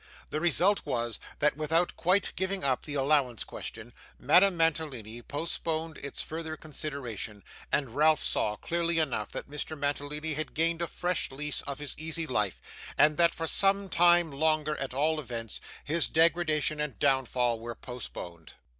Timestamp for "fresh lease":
10.87-11.61